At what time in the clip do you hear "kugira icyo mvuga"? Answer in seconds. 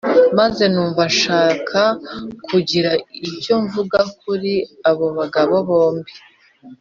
2.47-3.99